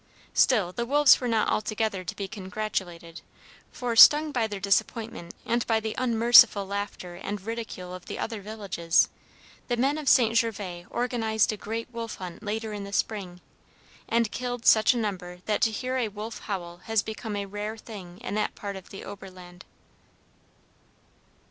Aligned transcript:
Still, 0.33 0.71
the 0.71 0.87
wolves 0.87 1.21
were 1.21 1.27
not 1.27 1.47
altogether 1.49 2.03
to 2.03 2.15
be 2.15 2.27
congratulated; 2.27 3.21
for, 3.71 3.95
stung 3.95 4.31
by 4.31 4.47
their 4.47 4.59
disappointment 4.59 5.35
and 5.45 5.63
by 5.67 5.79
the 5.79 5.93
unmerciful 5.95 6.65
laughter 6.65 7.13
and 7.13 7.43
ridicule 7.45 7.93
of 7.93 8.07
the 8.07 8.17
other 8.17 8.41
villages, 8.41 9.09
the 9.67 9.77
men 9.77 9.99
of 9.99 10.09
St. 10.09 10.33
Gervas 10.35 10.87
organized 10.89 11.53
a 11.53 11.55
great 11.57 11.87
wolf 11.93 12.15
hunt 12.15 12.41
later 12.41 12.73
in 12.73 12.83
the 12.83 12.91
spring, 12.93 13.41
and 14.09 14.31
killed 14.31 14.65
such 14.65 14.95
a 14.95 14.97
number 14.97 15.41
that 15.45 15.61
to 15.61 15.69
hear 15.71 15.97
a 15.97 16.07
wolf 16.07 16.39
howl 16.45 16.77
has 16.85 17.03
become 17.03 17.35
a 17.35 17.45
rare 17.45 17.77
thing 17.77 18.17
in 18.21 18.33
that 18.33 18.55
part 18.55 18.75
of 18.75 18.89
the 18.89 19.05
Oberland. 19.05 19.65